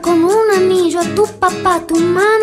como 0.00 0.28
un 0.28 0.50
anillo 0.50 1.00
a 1.00 1.14
tu 1.14 1.26
papá, 1.26 1.80
tu 1.86 1.96
mano 1.96 2.33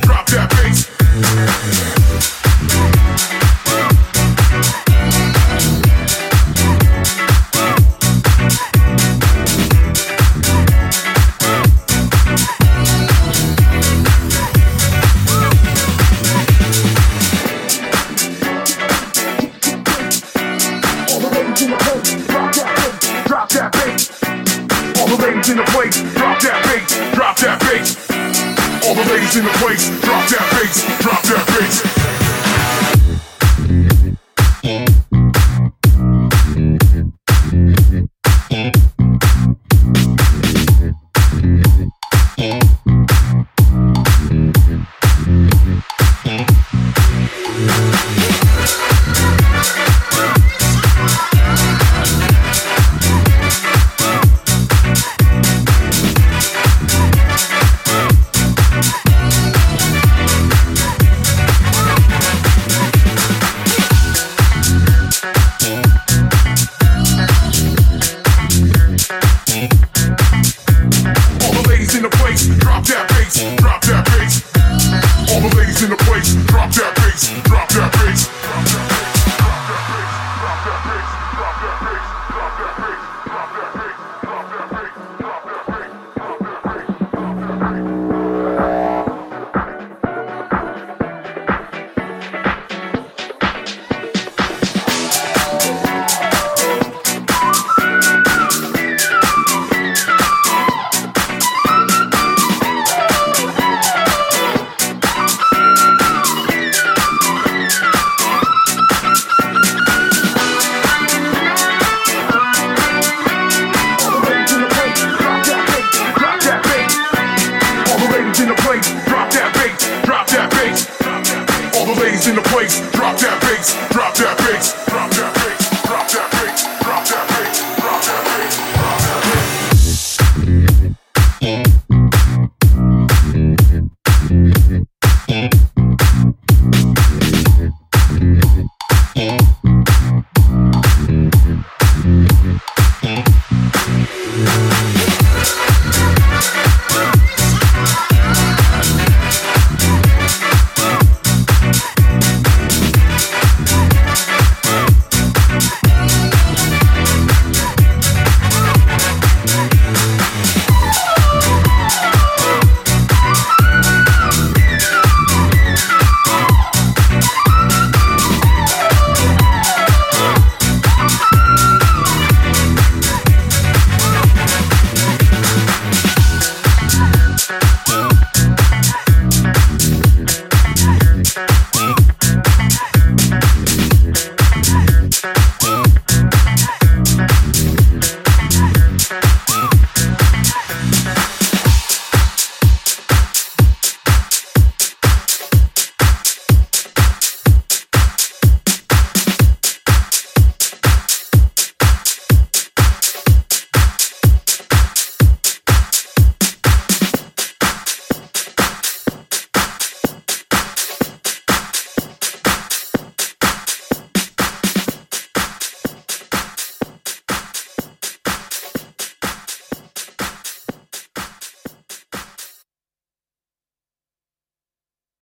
drop 0.00 0.26
that 0.26 0.50
bass. 0.50 2.03